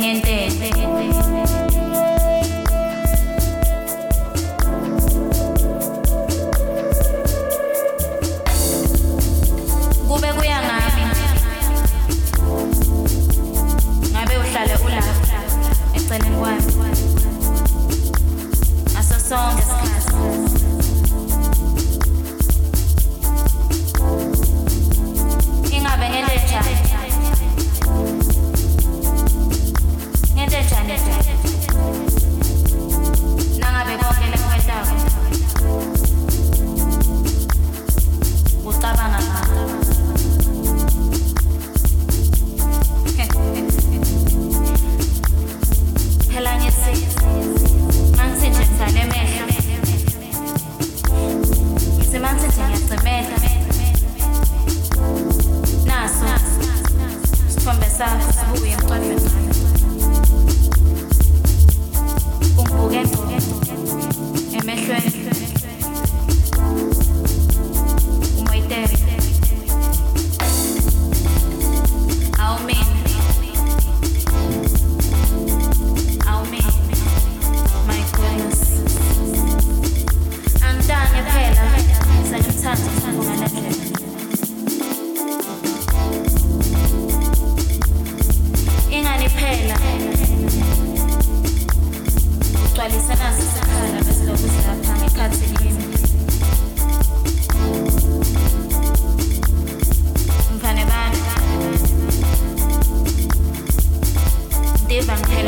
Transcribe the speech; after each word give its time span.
buen. 0.00 0.83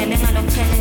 tenemos 0.09 0.33
los 0.34 0.55
chenes. 0.55 0.75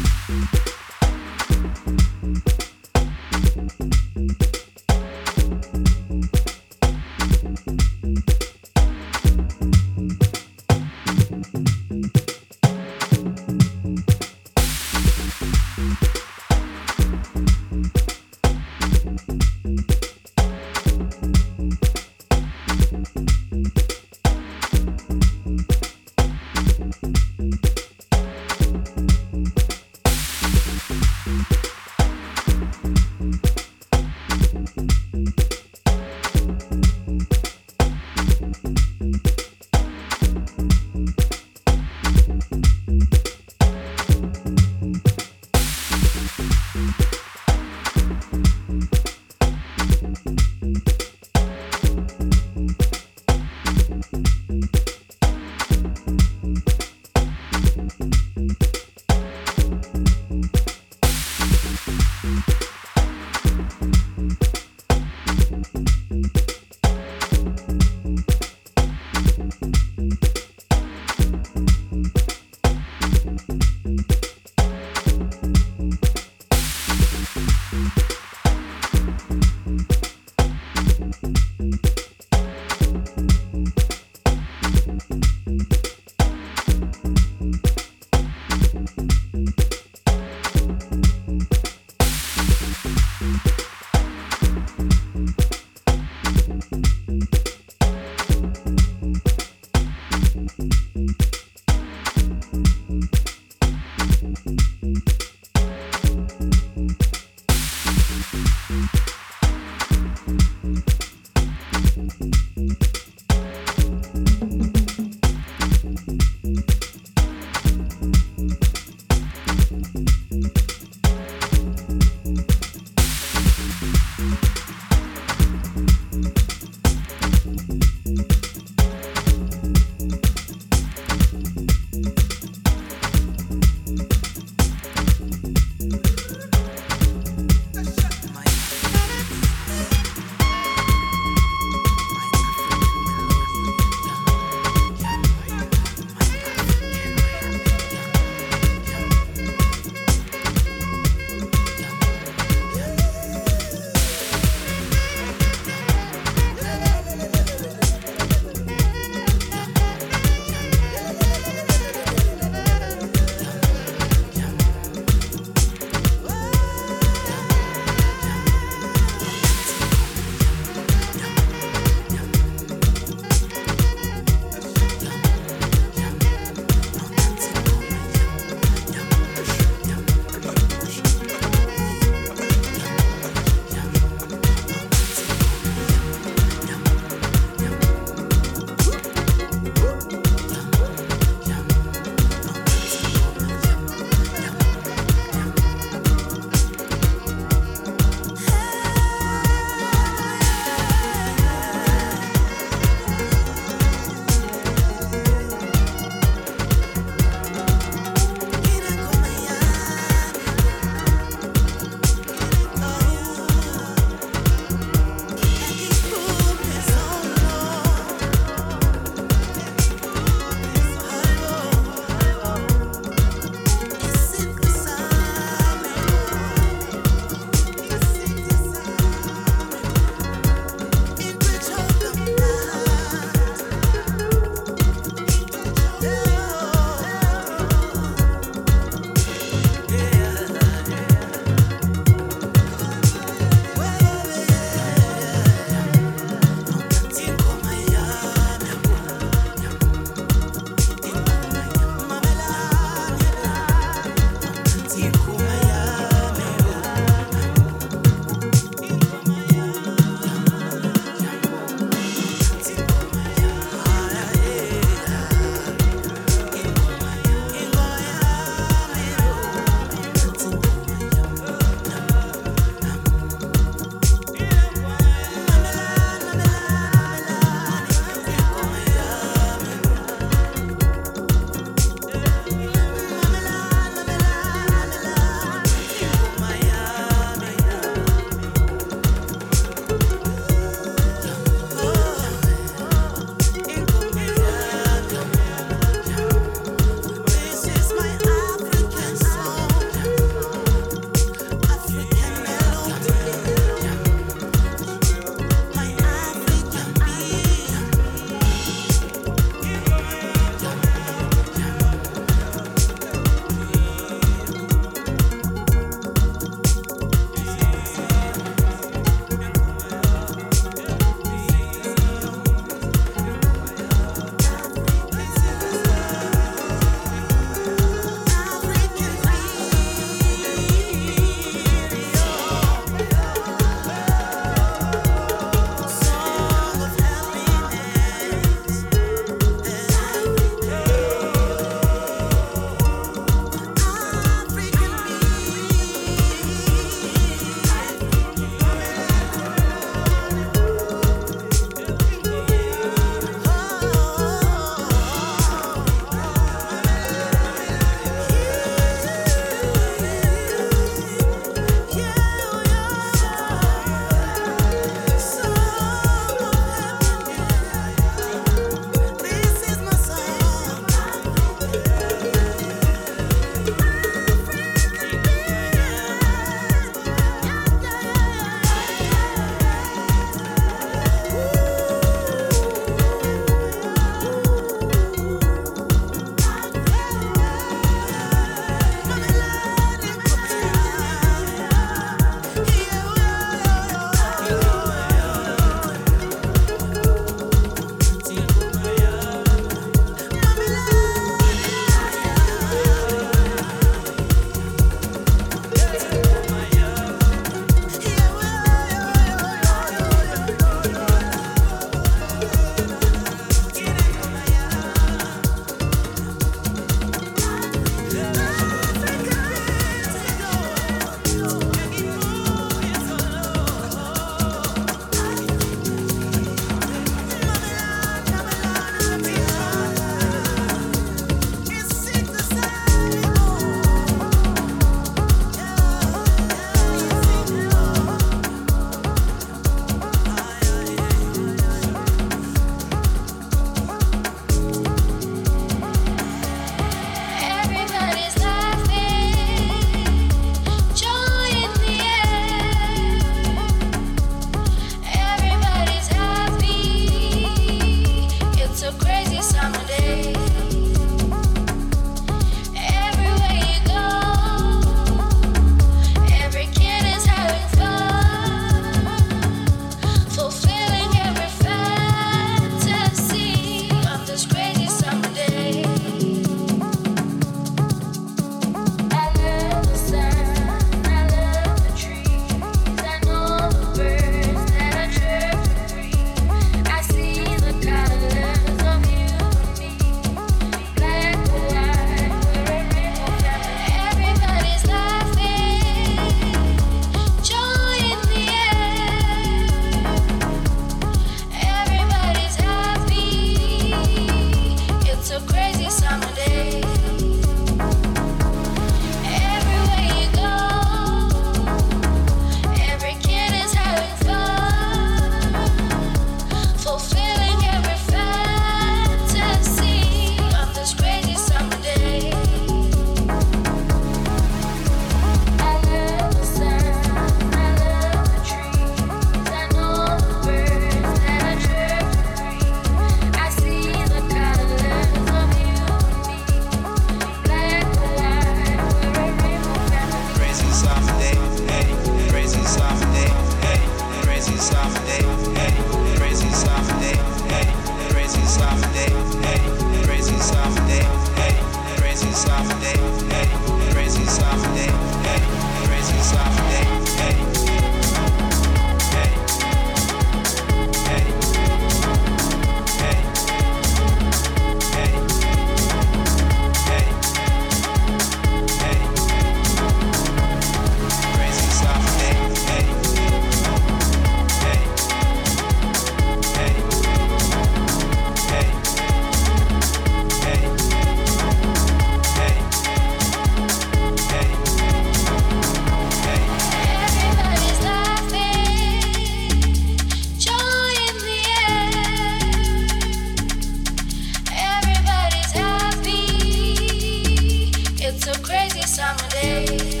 Hey. 599.41 600.00